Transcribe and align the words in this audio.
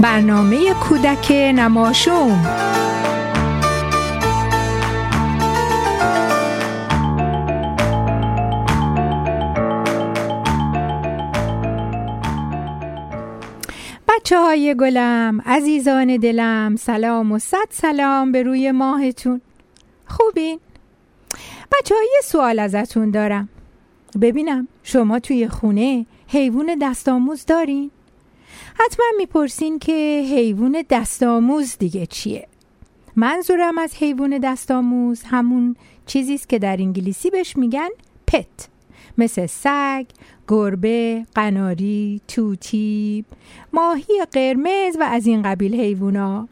برنامه 0.00 0.74
کودک 0.74 1.32
نماشوم 1.32 2.46
بچه 14.08 14.38
های 14.38 14.74
گلم 14.80 15.40
عزیزان 15.46 16.16
دلم 16.16 16.76
سلام 16.76 17.32
و 17.32 17.38
صد 17.38 17.56
سلام 17.70 18.32
به 18.32 18.42
روی 18.42 18.72
ماهتون 18.72 19.40
خوبین؟ 20.06 20.60
بچه 21.72 21.94
های 21.94 22.20
سوال 22.24 22.58
ازتون 22.58 23.10
دارم 23.10 23.48
ببینم 24.20 24.68
شما 24.82 25.18
توی 25.18 25.48
خونه 25.48 26.06
حیوان 26.28 26.78
دستاموز 26.82 27.44
دارین؟ 27.46 27.90
حتما 28.80 29.06
می‌پرسین 29.16 29.78
که 29.78 30.22
حیوان 30.30 30.84
دستاموز 30.90 31.76
دیگه 31.78 32.06
چیه. 32.06 32.48
منظورم 33.16 33.78
از 33.78 33.94
حیوان 33.94 34.38
دستاموز 34.38 35.22
همون 35.22 35.76
چیزی 36.06 36.34
است 36.34 36.48
که 36.48 36.58
در 36.58 36.76
انگلیسی 36.76 37.30
بهش 37.30 37.56
میگن 37.56 37.88
پت 38.26 38.68
مثل 39.18 39.46
سگ، 39.46 40.04
گربه، 40.48 41.26
قناری، 41.34 42.20
توتی، 42.28 43.24
ماهی 43.72 44.24
قرمز 44.32 44.96
و 45.00 45.02
از 45.02 45.26
این 45.26 45.42
قبیل 45.42 45.80
حیوونا. 45.80 46.48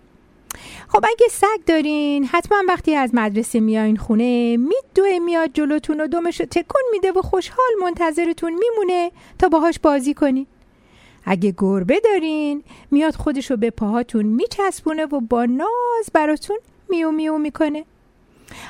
خب 0.89 1.05
اگه 1.05 1.27
سگ 1.31 1.65
دارین 1.67 2.25
حتما 2.25 2.59
وقتی 2.69 2.95
از 2.95 3.11
مدرسه 3.15 3.61
میاین 3.61 3.97
خونه 3.97 4.57
میدوه 4.57 5.19
میاد 5.19 5.51
جلوتون 5.55 6.01
و 6.01 6.07
دومش 6.07 6.37
تکون 6.37 6.83
میده 6.93 7.13
و 7.13 7.23
خوشحال 7.23 7.71
منتظرتون 7.83 8.53
میمونه 8.53 9.11
تا 9.39 9.49
باهاش 9.49 9.79
بازی 9.79 10.15
کنین 10.15 10.47
اگه 11.27 11.55
گربه 11.59 12.01
دارین 12.01 12.63
میاد 12.91 13.15
خودشو 13.15 13.57
به 13.57 13.71
پاهاتون 13.71 14.27
میچسبونه 14.27 15.07
و 15.07 15.21
با 15.21 15.45
ناز 15.45 16.11
براتون 16.13 16.57
میو 16.89 17.11
میو 17.11 17.39
می‌کنه. 17.39 17.85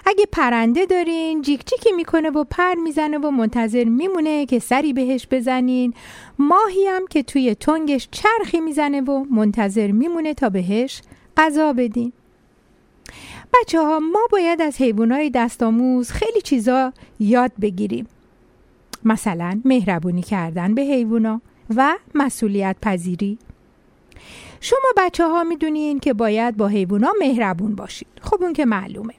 اگه 0.06 0.26
پرنده 0.32 0.86
دارین 0.86 1.42
جیک 1.42 1.66
جیکی 1.66 1.92
می‌کنه 1.92 2.30
و 2.30 2.44
پر 2.44 2.74
می‌زنه 2.74 3.18
و 3.18 3.30
منتظر 3.30 3.84
میمونه 3.84 4.46
که 4.46 4.58
سری 4.58 4.92
بهش 4.92 5.26
بزنین. 5.30 5.94
ماهی 6.38 6.86
هم 6.86 7.06
که 7.06 7.22
توی 7.22 7.54
تنگش 7.54 8.08
چرخی 8.10 8.60
می‌زنه 8.60 9.00
و 9.00 9.24
منتظر 9.30 9.90
میمونه 9.90 10.34
تا 10.34 10.48
بهش 10.48 11.02
غذا 11.36 11.72
بدین. 11.72 12.12
بچه 13.54 13.80
ها 13.80 14.00
ما 14.00 14.20
باید 14.32 14.62
از 14.62 14.76
حیوانات 14.76 15.32
دستاموز 15.34 16.10
خیلی 16.10 16.40
چیزا 16.40 16.92
یاد 17.20 17.52
بگیریم. 17.60 18.06
مثلا 19.04 19.60
مهربونی 19.64 20.22
کردن 20.22 20.74
به 20.74 20.82
حیوونا. 20.82 21.40
و 21.76 21.96
مسئولیت 22.14 22.76
پذیری 22.82 23.38
شما 24.60 24.88
بچه 24.96 25.28
ها 25.28 25.44
می‌دونین 25.44 26.00
که 26.00 26.12
باید 26.12 26.56
با 26.56 26.66
حیوونا 26.66 27.12
مهربون 27.18 27.74
باشید. 27.74 28.08
خب 28.20 28.42
اون 28.42 28.52
که 28.52 28.64
معلومه. 28.64 29.14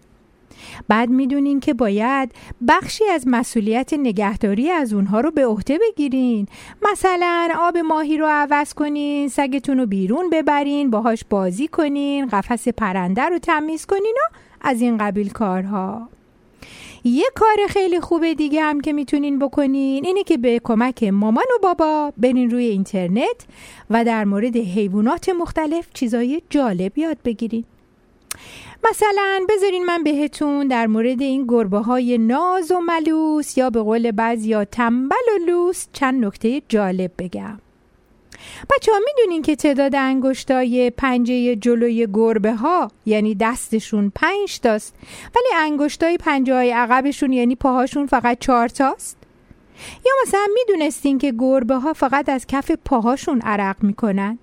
بعد 0.88 1.10
می‌دونین 1.10 1.60
که 1.60 1.74
باید 1.74 2.32
بخشی 2.68 3.06
از 3.06 3.24
مسئولیت 3.28 3.94
نگهداری 3.94 4.72
از 4.72 4.94
اونها 4.94 5.20
رو 5.20 5.32
به 5.32 5.46
عهده 5.46 5.80
بگیرین. 5.82 6.48
مثلا 6.92 7.50
آب 7.60 7.78
ماهی 7.78 8.18
رو 8.18 8.26
عوض 8.30 8.74
کنین 8.74 9.28
سگتون 9.28 9.78
رو 9.78 9.86
بیرون 9.86 10.30
ببرین 10.30 10.90
باهاش 10.90 11.24
بازی 11.30 11.68
کنین 11.68 12.28
قفس 12.28 12.68
پرنده 12.68 13.22
رو 13.22 13.40
تمیز 13.40 13.86
کنین 13.86 14.16
و 14.18 14.36
از 14.62 14.82
این 14.82 14.98
قبیل 14.98 15.30
کارها. 15.30 16.10
یه 17.08 17.26
کار 17.36 17.58
خیلی 17.70 18.00
خوبه 18.00 18.34
دیگه 18.34 18.62
هم 18.62 18.82
که 18.82 18.94
می‌تونین 18.94 19.40
بکنین 19.40 20.06
اینه 20.06 20.24
که 20.24 20.38
به 20.38 20.62
کمک 20.64 21.04
مامان 21.04 21.46
و 21.56 21.60
بابا 21.64 22.14
برین 22.18 22.52
روی 22.52 22.66
اینترنت 22.66 23.46
و 23.90 24.06
در 24.06 24.26
مورد 24.26 24.58
حیوانات 24.58 25.30
مختلف 25.30 25.88
چیزای 25.94 26.42
جالب 26.50 26.98
یاد 26.98 27.18
بگیرین. 27.26 27.64
مثلا 28.92 29.46
بذارین 29.50 29.86
من 29.86 30.04
بهتون 30.04 30.68
در 30.68 30.88
مورد 30.88 31.22
این 31.22 31.46
گربه 31.48 31.78
های 31.78 32.18
ناز 32.18 32.72
و 32.72 32.80
ملوس 32.80 33.58
یا 33.58 33.70
به 33.70 33.82
قول 33.82 34.12
بعضی 34.12 34.50
یا 34.50 34.66
تنبل 34.66 35.16
و 35.36 35.46
لوس 35.46 35.88
چند 35.94 36.26
نکته 36.26 36.62
جالب 36.70 37.12
بگم. 37.18 37.60
بچه 38.70 38.92
ها 38.92 39.00
می‌دونین 39.06 39.42
که 39.42 39.56
تعداد 39.56 39.96
انگشتای 39.96 40.90
پنجه 40.90 41.56
جلوی 41.56 42.08
گربه 42.14 42.54
ها 42.54 42.92
یعنی 43.06 43.36
دستشون 43.36 44.12
پنج 44.16 44.60
تاست 44.60 44.96
ولی 45.36 45.48
انگشتای 45.56 46.18
پنجه 46.18 46.54
های 46.54 46.72
عقبشون 46.72 47.34
یعنی 47.34 47.56
پاهاشون 47.56 48.06
فقط 48.06 48.40
چهار 48.40 48.68
تاست؟ 48.68 49.18
یا 50.06 50.12
مثلا 50.22 50.48
می‌دونستین 50.54 51.18
که 51.18 51.34
گربه 51.38 51.76
ها 51.76 51.94
فقط 51.94 52.30
از 52.30 52.48
کف 52.48 52.72
پاهاشون 52.86 53.42
عرق 53.42 53.84
می‌کنن؟ 53.84 54.40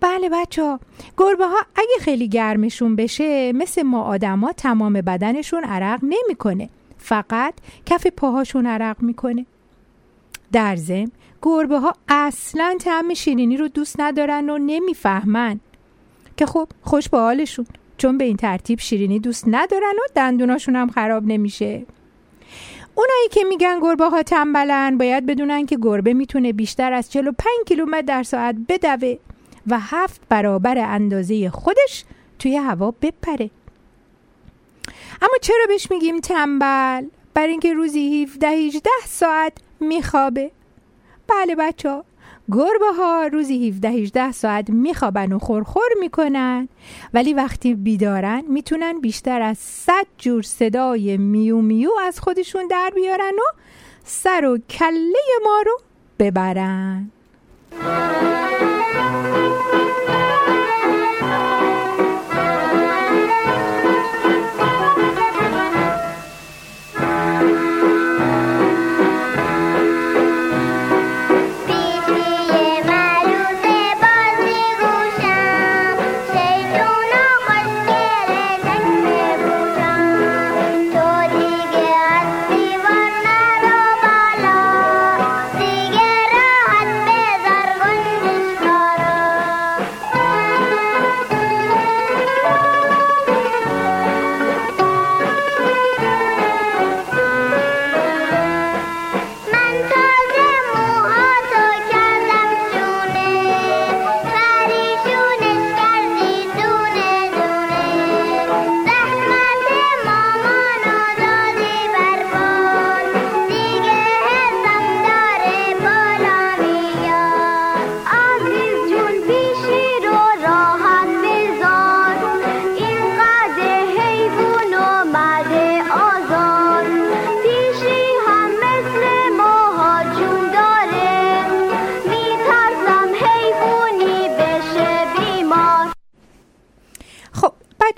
بله 0.00 0.28
بچه 0.28 0.62
ها 0.62 0.80
گربه 1.18 1.46
ها 1.46 1.58
اگه 1.74 1.96
خیلی 2.00 2.28
گرمشون 2.28 2.96
بشه 2.96 3.52
مثل 3.52 3.82
ما 3.82 4.02
آدما 4.02 4.52
تمام 4.52 4.92
بدنشون 4.92 5.64
عرق 5.64 6.00
نمی‌کنه 6.02 6.68
فقط 6.98 7.54
کف 7.86 8.06
پاهاشون 8.06 8.66
عرق 8.66 9.02
می‌کنه. 9.02 9.46
در 10.52 10.76
ضمن 10.76 11.10
گربه 11.42 11.78
ها 11.78 11.92
اصلا 12.08 12.76
طعم 12.80 13.14
شیرینی 13.14 13.56
رو 13.56 13.68
دوست 13.68 14.00
ندارن 14.00 14.50
و 14.50 14.58
نمی‌فهمن 14.58 15.60
که 16.36 16.46
خب 16.46 16.68
خوش 16.82 17.08
به 17.08 17.18
حالشون 17.18 17.66
چون 17.98 18.18
به 18.18 18.24
این 18.24 18.36
ترتیب 18.36 18.78
شیرینی 18.78 19.18
دوست 19.18 19.44
ندارن 19.46 19.92
و 19.92 20.12
دندوناشون 20.14 20.76
هم 20.76 20.90
خراب 20.90 21.26
نمیشه 21.26 21.82
اونایی 22.94 23.28
که 23.30 23.44
میگن 23.44 23.80
گربه 23.80 24.08
ها 24.08 24.22
تنبلن 24.22 24.98
باید 24.98 25.26
بدونن 25.26 25.66
که 25.66 25.78
گربه 25.82 26.14
می‌تونه 26.14 26.52
بیشتر 26.52 26.92
از 26.92 27.12
45 27.12 27.48
کیلومتر 27.66 28.02
در 28.02 28.22
ساعت 28.22 28.56
بدوه 28.68 29.16
و 29.66 29.78
هفت 29.80 30.20
برابر 30.28 30.78
اندازه 30.78 31.50
خودش 31.50 32.04
توی 32.38 32.56
هوا 32.56 32.90
بپره 32.90 33.50
اما 35.22 35.34
چرا 35.42 35.66
بهش 35.68 35.90
میگیم 35.90 36.20
تنبل؟ 36.20 37.04
برای 37.34 37.50
اینکه 37.50 37.72
روزی 37.72 38.22
17 38.22 38.48
18 38.48 38.90
ساعت 39.06 39.52
میخوابه. 39.80 40.50
بله 41.28 41.54
بچه 41.54 41.90
ها 41.90 42.04
گربه 42.52 42.92
ها 42.98 43.26
روزی 43.32 43.68
17 43.68 43.88
18 43.88 44.32
ساعت 44.32 44.70
میخوابن 44.70 45.32
و 45.32 45.38
خورخور 45.38 45.88
می‌کنن. 46.00 46.68
ولی 47.14 47.34
وقتی 47.34 47.74
بیدارن 47.74 48.44
می‌تونن 48.48 49.00
بیشتر 49.00 49.42
از 49.42 49.58
100 49.58 49.92
جور 50.18 50.42
صدای 50.42 51.16
میو 51.16 51.60
میو 51.60 51.90
از 52.02 52.20
خودشون 52.20 52.66
در 52.66 52.92
بیارن 52.94 53.34
و 53.34 53.56
سر 54.04 54.44
و 54.44 54.58
کله 54.58 55.22
ما 55.44 55.62
رو 55.66 55.78
ببرن. 56.18 57.10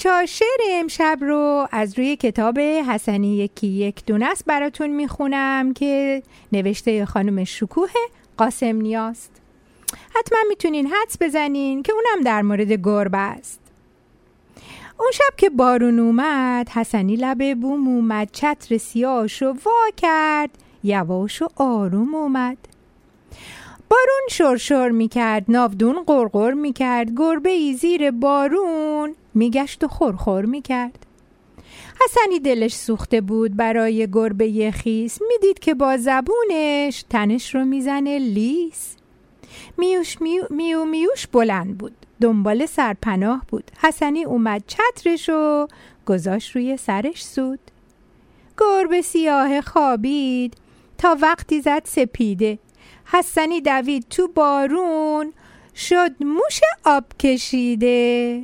بچه 0.09 0.27
شعر 0.27 0.61
امشب 0.71 1.19
رو 1.21 1.69
از 1.73 1.99
روی 1.99 2.17
کتاب 2.17 2.59
حسنی 2.59 3.37
یکی 3.37 3.67
یک 3.67 4.05
دونست 4.07 4.45
براتون 4.45 4.91
می‌خونم 4.91 5.73
که 5.75 6.23
نوشته 6.53 7.07
خانم 7.07 7.45
شکوه 7.45 7.91
قاسم 8.37 8.77
نیاست. 8.77 9.31
حتما 10.15 10.39
می‌تونین 10.49 10.87
حدس 10.87 11.17
بزنین 11.21 11.83
که 11.83 11.93
اونم 11.93 12.25
در 12.25 12.43
مورد 12.43 12.73
گربه 12.73 13.19
است. 13.19 13.61
اون 14.99 15.11
شب 15.13 15.37
که 15.37 15.51
بارون 15.51 15.99
اومد 15.99 16.69
حسنی 16.69 17.17
لبه 17.17 17.55
بوم 17.55 17.89
اومد 17.89 18.29
چتر 18.33 18.79
سیاهش 18.79 19.43
رو 19.43 19.57
وا 19.65 19.91
کرد 19.97 20.51
یواش 20.85 21.43
و 21.43 21.49
آروم 21.57 22.15
اومد. 22.15 22.59
بارون 23.90 24.29
شرشر 24.31 24.88
می‌کرد 24.88 25.44
ناودون 25.49 26.02
قرقر 26.02 26.52
می‌کرد 26.52 27.11
گربه 27.17 27.50
ای 27.50 27.75
زیر 27.75 28.11
بارون 28.11 29.14
میگشت 29.35 29.85
و 29.85 29.88
خورخور 29.88 30.44
می‌کرد. 30.44 31.06
حسنی 32.05 32.40
دلش 32.40 32.75
سوخته 32.75 33.20
بود 33.20 33.56
برای 33.56 34.11
گربه 34.12 34.70
خیس. 34.70 35.19
می‌دید 35.29 35.58
که 35.58 35.75
با 35.75 35.96
زبونش 35.96 37.05
تنش 37.11 37.55
رو 37.55 37.64
می‌زنه 37.64 38.19
لیس. 38.19 38.96
میوش 39.79 40.20
میو, 40.20 40.44
میو 40.50 40.85
میوش 40.85 41.26
بلند 41.26 41.79
بود 41.79 41.93
دنبال 42.20 42.67
سرپناه 42.67 43.43
بود. 43.49 43.70
حسنی 43.79 44.25
اومد 44.25 44.64
چترش 44.67 45.29
و 45.29 45.67
گذاشت 46.06 46.56
روی 46.56 46.76
سرش 46.76 47.25
سود. 47.25 47.58
گربه 48.58 49.02
سیاه 49.02 49.61
خوابید 49.61 50.55
تا 50.99 51.17
وقتی 51.20 51.61
زد 51.61 51.82
سپیده. 51.85 52.58
حسنی 53.11 53.61
دوید 53.61 54.07
تو 54.11 54.29
بارون 54.29 55.33
شد 55.75 56.11
موش 56.21 56.61
آب 56.85 57.05
کشیده. 57.19 58.43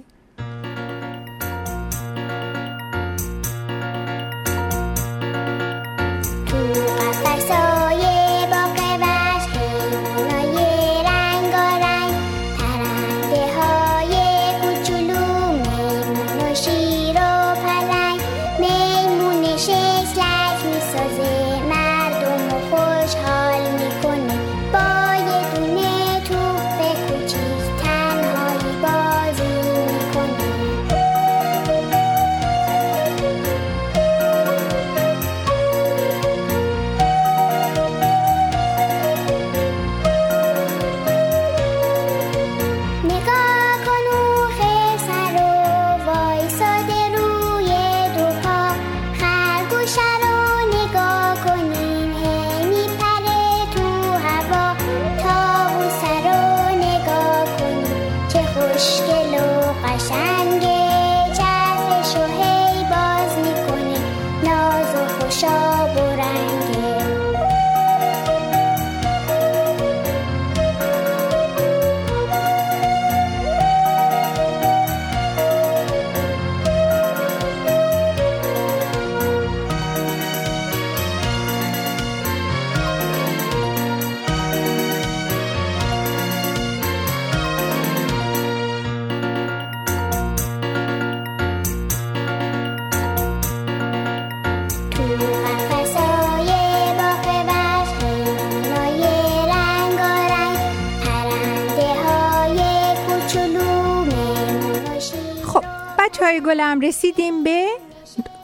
چای 106.18 106.40
گلم 106.46 106.80
رسیدیم 106.80 107.44
به 107.44 107.66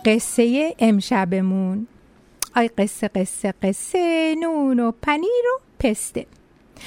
قصه 0.05 0.75
امشبمون. 0.79 1.87
آی 2.57 2.69
قصه 2.69 3.09
قصه 3.09 3.55
قصه 3.63 4.35
نون 4.41 4.81
و 4.81 4.93
پنیر 5.03 5.45
و 5.57 5.61
پسته. 5.79 6.27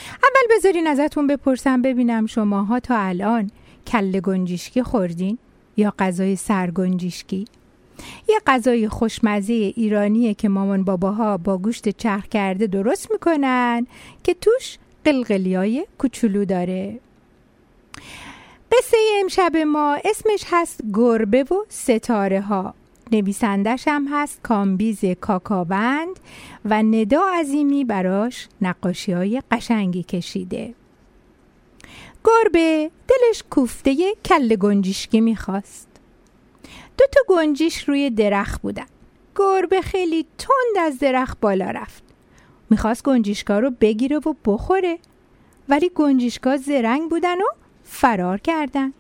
اول 0.10 0.58
بذارین 0.58 0.88
ازتون 0.88 1.28
بپرسم 1.28 1.82
ببینم 1.82 2.26
شماها 2.26 2.80
تا 2.80 2.98
الان 2.98 3.52
کله 3.88 4.22
گنجیشکی 4.22 4.84
خوردین 4.84 5.38
یا 5.78 5.94
غذای 6.00 6.36
سرگنجیشکی 6.36 7.46
یه 8.30 8.40
غذای 8.48 8.90
خوشمزه 8.90 9.54
ایرانیه 9.54 10.34
که 10.34 10.50
مامان 10.50 10.84
باباها 10.84 11.38
با 11.38 11.58
گوشت 11.58 11.90
چرخ 11.90 12.28
کرده 12.28 12.68
درست 12.68 13.12
می‌کنن 13.12 13.88
که 14.24 14.34
توش 14.34 14.78
قلقلی 15.06 15.56
های 15.56 15.86
کوچولو 15.98 16.46
داره. 16.46 17.00
قصه 18.78 18.98
امشب 19.20 19.58
ما 19.58 19.98
اسمش 20.06 20.44
هست 20.48 20.82
گربه 20.94 21.44
و 21.44 21.64
ستاره 21.70 22.42
ها 22.42 22.74
نویسندش 23.12 23.88
هم 23.88 24.08
هست 24.12 24.40
کامبیز 24.44 25.06
کاکاوند 25.06 26.20
و 26.66 26.84
ندا 26.84 27.24
عظیمی 27.40 27.86
براش 27.86 28.48
نقاشی 28.62 29.12
های 29.12 29.42
قشنگی 29.52 30.04
کشیده. 30.04 30.74
گربه 32.26 32.92
دلش 33.08 33.44
کوفته 33.50 34.14
کل 34.26 34.56
گنجیشکی 34.56 35.22
می‌خواست. 35.22 35.88
دو 36.98 37.06
تا 37.12 37.22
گنجیش 37.28 37.90
روی 37.90 38.10
درخت 38.10 38.62
بودن. 38.62 38.86
گربه 39.36 39.82
خیلی 39.82 40.26
تند 40.38 40.86
از 40.86 41.00
درخت 41.00 41.40
بالا 41.40 41.72
رفت. 41.72 42.04
می‌خواست 42.70 43.04
گنجیشکا 43.04 43.60
رو 43.60 43.72
بگیره 43.82 44.18
و 44.18 44.34
بخوره. 44.46 45.00
ولی 45.70 45.92
گنجیشکا 45.96 46.58
زرنگ 46.58 47.10
بودن 47.10 47.42
و 47.42 47.46
فرار 47.94 48.38
کردند. 48.38 48.94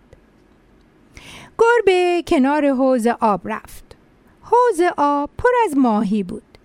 گربه 1.57 2.23
کنار 2.27 2.69
حوز 2.69 3.07
آب 3.07 3.41
رفت. 3.45 3.95
حوز 4.41 4.81
آب 4.97 5.29
پر 5.37 5.49
از 5.65 5.77
ماهی 5.77 6.23
بود. 6.23 6.57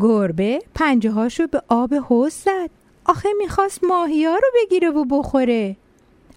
گربه 0.00 0.62
پنجه 0.74 1.10
هاشو 1.10 1.46
به 1.46 1.62
آب 1.68 1.94
حوز 1.94 2.32
زد. 2.32 2.70
آخه 3.04 3.28
می‌خواست 3.38 3.84
ماهی 3.84 4.24
ها 4.24 4.34
رو 4.34 4.48
بگیره 4.54 4.90
و 4.90 5.04
بخوره. 5.04 5.76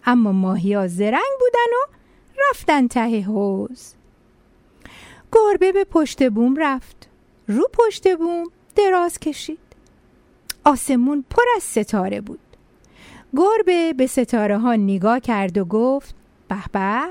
اما 0.06 0.32
ماهی 0.32 0.74
ها 0.74 0.88
زرنگ 0.88 1.34
بودن 1.40 1.74
و 1.74 1.94
رفتن 2.50 2.88
ته 2.88 3.22
حوز 3.22 3.94
گربه 5.32 5.72
به 5.72 5.84
پشت 5.84 6.30
بوم 6.30 6.56
رفت. 6.58 7.10
رو 7.48 7.70
پشت 7.74 8.18
بوم 8.18 8.44
دراز 8.76 9.20
کشید. 9.20 9.60
آسمون 10.64 11.26
پر 11.30 11.44
از 11.56 11.64
ستاره 11.64 12.22
بود. 12.22 12.40
گربه 13.38 13.94
به 13.94 14.08
ستاره 14.08 14.58
ها 14.58 14.75
نگاه 14.75 15.20
کرد 15.20 15.58
و 15.58 15.66
گفت 15.66 16.16
به 16.48 16.56
به 16.72 17.02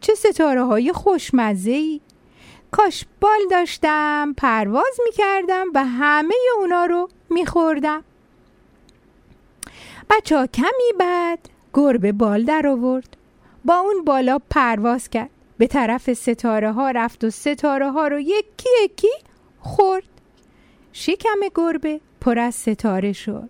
چه 0.00 0.14
ستاره 0.14 0.64
های 0.64 0.92
خوشمزه 0.92 1.70
ای 1.70 2.00
کاش 2.70 3.04
بال 3.20 3.40
داشتم 3.50 4.34
پرواز 4.36 5.00
می 5.04 5.12
کردم 5.12 5.66
و 5.74 5.84
همه 5.84 6.34
اونا 6.60 6.84
رو 6.84 7.08
می 7.30 7.46
خوردم 7.46 8.04
بچه 10.10 10.36
ها 10.36 10.46
کمی 10.46 10.92
بعد 10.98 11.38
گربه 11.74 12.12
بال 12.12 12.44
در 12.44 12.66
آورد. 12.66 13.16
با 13.64 13.74
اون 13.78 14.04
بالا 14.04 14.38
پرواز 14.50 15.08
کرد. 15.10 15.30
به 15.58 15.66
طرف 15.66 16.12
ستاره 16.12 16.72
ها 16.72 16.90
رفت 16.90 17.24
و 17.24 17.30
ستاره 17.30 17.90
ها 17.90 18.08
رو 18.08 18.20
یکی 18.20 18.68
یکی 18.84 19.12
خورد. 19.60 20.04
شکم 20.92 21.38
گربه 21.54 22.00
پر 22.20 22.38
از 22.38 22.54
ستاره 22.54 23.12
شد. 23.12 23.48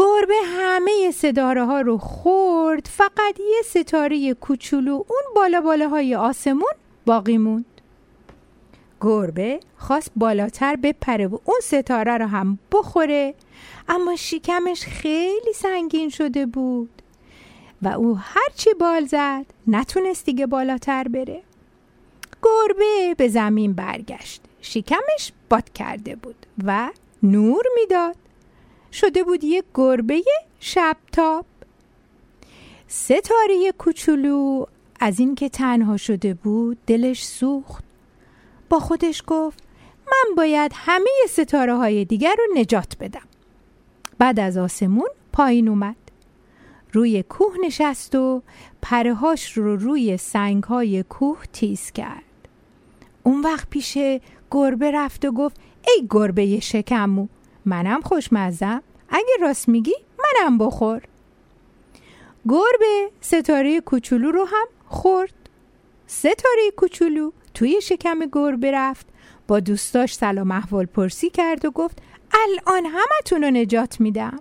گربه 0.00 0.34
همه 0.46 1.10
ستاره 1.10 1.64
ها 1.64 1.80
رو 1.80 1.98
خورد 1.98 2.86
فقط 2.86 3.40
یه 3.40 3.62
ستاره 3.64 4.34
کوچولو 4.34 4.92
اون 4.92 5.22
بالا 5.36 5.60
بالاهای 5.60 6.14
آسمون 6.14 6.72
باقی 7.06 7.38
موند. 7.38 7.80
گربه 9.00 9.60
خواست 9.76 10.12
بالاتر 10.16 10.76
بپره 10.76 11.26
و 11.26 11.38
اون 11.44 11.60
ستاره 11.62 12.18
رو 12.18 12.26
هم 12.26 12.58
بخوره 12.72 13.34
اما 13.88 14.16
شکمش 14.16 14.84
خیلی 14.84 15.52
سنگین 15.54 16.08
شده 16.08 16.46
بود 16.46 17.02
و 17.82 17.88
او 17.88 18.18
هرچی 18.20 18.70
بال 18.80 19.04
زد 19.04 19.46
نتونست 19.66 20.24
دیگه 20.24 20.46
بالاتر 20.46 21.08
بره. 21.08 21.42
گربه 22.42 23.14
به 23.18 23.28
زمین 23.28 23.72
برگشت. 23.72 24.42
شکمش 24.60 25.32
باد 25.50 25.72
کرده 25.72 26.16
بود 26.16 26.46
و 26.64 26.90
نور 27.22 27.64
می‌داد. 27.74 28.16
شده 28.92 29.24
بود 29.24 29.44
یک 29.44 29.64
گربه 29.74 30.22
شبتاب. 30.60 31.44
ستاره 32.88 33.72
کوچولو 33.78 34.64
از 35.00 35.20
اینکه 35.20 35.48
تنها 35.48 35.96
شده 35.96 36.34
بود 36.34 36.78
دلش 36.86 37.24
سوخت. 37.24 37.84
با 38.68 38.78
خودش 38.78 39.22
گفت 39.26 39.62
من 40.06 40.34
باید 40.36 40.72
همه 40.74 41.10
ستاره 41.28 41.76
های 41.76 42.04
دیگر 42.04 42.34
رو 42.38 42.60
نجات 42.60 42.96
بدم. 43.00 43.28
بعد 44.18 44.40
از 44.40 44.56
آسمون 44.56 45.08
پایین 45.32 45.68
اومد. 45.68 45.96
روی 46.92 47.22
کوه 47.22 47.54
نشست 47.64 48.14
و 48.14 48.42
پرهاش 48.82 49.52
رو 49.52 49.76
روی 49.76 50.16
سنگ 50.16 50.64
های 50.64 51.02
کوه 51.02 51.38
تیز 51.52 51.90
کرد. 51.90 52.22
اون 53.22 53.40
وقت 53.40 53.70
پیش 53.70 53.98
گربه 54.50 54.90
رفت 54.90 55.24
و 55.24 55.32
گفت 55.32 55.56
ای 55.88 56.06
گربه 56.10 56.60
شکمو 56.60 57.26
منم 57.70 58.00
خوشمزم. 58.00 58.82
اگه 59.08 59.36
راست 59.40 59.68
میگی 59.68 59.94
منم 60.18 60.58
بخور. 60.58 61.02
گربه 62.48 63.10
ستاره 63.20 63.80
کوچولو 63.80 64.30
رو 64.30 64.44
هم 64.44 64.66
خورد. 64.86 65.32
ستاره 66.06 66.70
کوچولو 66.76 67.30
توی 67.54 67.80
شکم 67.80 68.18
گربه 68.32 68.70
رفت. 68.70 69.06
با 69.48 69.60
دوستاش 69.60 70.14
سلام 70.14 70.50
احوال 70.50 70.86
پرسی 70.86 71.30
کرد 71.30 71.64
و 71.64 71.70
گفت 71.70 71.98
الان 72.32 72.86
همتون 72.86 73.42
رو 73.42 73.50
نجات 73.50 74.00
میدم. 74.00 74.38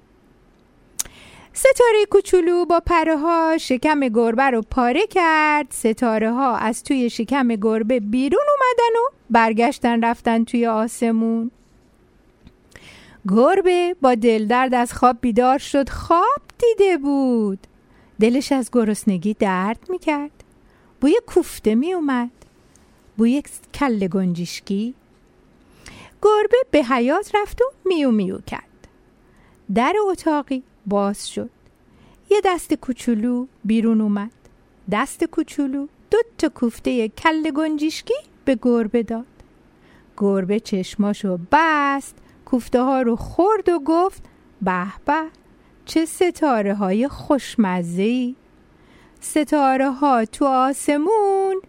ستاره 1.53 2.05
کوچولو 2.11 2.65
با 2.65 2.79
پره 2.79 3.17
ها 3.17 3.57
شکم 3.57 3.99
گربه 3.99 4.43
رو 4.43 4.61
پاره 4.61 5.07
کرد. 5.07 5.67
ستاره 5.69 6.31
ها 6.31 6.55
از 6.55 6.83
توی 6.83 7.09
شکم 7.09 7.47
گربه 7.47 7.99
بیرون 7.99 8.45
اومدن 8.49 8.99
و 8.99 9.15
برگشتن 9.29 10.03
رفتن 10.03 10.43
توی 10.43 10.67
آسمون. 10.67 11.51
گربه 13.27 13.95
با 14.01 14.15
دلدرد 14.15 14.73
از 14.73 14.93
خواب 14.93 15.17
بیدار 15.21 15.57
شد 15.57 15.89
خواب 15.89 16.41
دیده 16.57 16.97
بود. 16.97 17.67
دلش 18.21 18.51
از 18.51 18.69
گرسنگی 18.73 19.33
درد 19.33 19.79
می‌کرد. 19.89 20.43
بوی 21.01 21.19
کوفته 21.27 21.75
می 21.75 21.93
اومد 21.93 22.31
بوی 23.17 23.43
کل 23.73 24.07
گنجشکی. 24.07 24.93
گربه 26.21 26.57
به 26.71 26.83
حیات 26.83 27.35
رفت 27.35 27.61
و 27.61 27.65
میو 27.85 28.11
میو 28.11 28.37
کرد. 28.47 28.87
در 29.75 29.95
اتاقی 30.07 30.63
باز 30.85 31.29
شد. 31.29 31.49
یه 32.29 32.41
دست 32.45 32.73
کوچولو 32.73 33.47
بیرون 33.65 34.01
اومد. 34.01 34.31
دست 34.91 35.23
کوچولو 35.23 35.87
دو 36.11 36.17
تا 36.37 36.49
کوفته 36.49 37.09
کل 37.09 37.51
گنجشکی 37.51 38.13
به 38.45 38.59
گربه 38.61 39.03
داد. 39.03 39.25
گربه 40.17 40.59
چشماشو 40.59 41.39
بست. 41.51 42.15
کوفته 42.49 42.81
ها 42.81 43.01
رو 43.01 43.15
خورد 43.15 43.69
و 43.69 43.79
گفت 43.79 44.23
به 44.61 44.85
به 45.05 45.23
چه 45.85 46.05
ستاره 46.05 46.73
های 46.73 47.07
خوشمزه 47.07 48.01
ای 48.01 48.35
ستاره 49.19 49.91
ها 49.91 50.25
تو 50.25 50.45
آسمون 50.45 51.61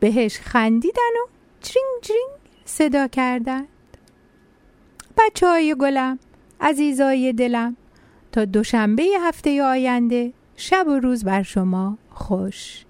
بهش 0.00 0.38
خندیدن 0.38 1.12
و 1.24 1.28
چرینگ 1.60 2.02
چرینگ 2.02 2.30
صدا 2.64 3.08
کردند. 3.08 3.68
بچه 5.18 5.46
های 5.46 5.74
گلم 5.80 6.18
عزیزای 6.60 7.32
دلم 7.32 7.76
تا 8.32 8.44
دوشنبه 8.44 9.04
هفته 9.20 9.62
آینده 9.62 10.32
شب 10.56 10.86
و 10.88 10.98
روز 10.98 11.24
بر 11.24 11.42
شما 11.42 11.98
خوش. 12.10 12.84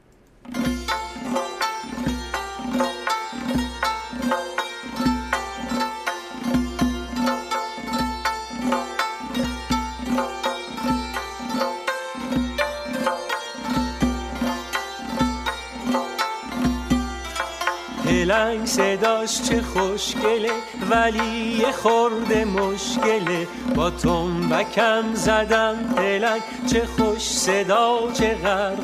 صداش 18.67 19.43
چه 19.43 19.63
خوشگله 19.63 20.51
ولی 20.91 21.59
یه 21.59 21.73
خورده 21.73 22.45
مشکله. 22.45 23.49
با 23.75 23.91
تنبکم 23.91 25.15
زدم 25.15 25.77
پلنگ 25.97 26.43
چه 26.73 26.83
خوش 26.87 27.23
صدا 27.23 27.99
چه 28.13 28.37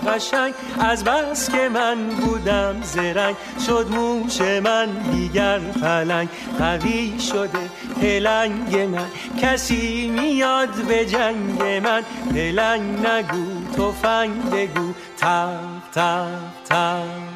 قشنگ. 0.07 0.55
از 0.81 1.05
بس 1.05 1.51
که 1.51 1.69
من 1.69 2.09
بودم 2.09 2.83
زرنگ 2.83 3.37
شد 3.67 3.87
موش 3.91 4.41
من 4.41 4.87
دیگر 4.87 5.59
پلنگ. 5.59 6.29
قوی 6.59 7.21
شده 7.21 7.71
پلنگ 8.01 8.77
من 8.77 9.07
کسی 9.43 10.09
میاد 10.09 10.75
به 10.89 11.07
جنگ 11.07 11.63
من. 11.63 12.03
پلنگ 12.35 13.07
نگو 13.07 13.65
تفنگ 13.77 14.51
بگو 14.51 14.93
تق 15.19 15.59
تق 15.95 16.27
تق 16.69 17.32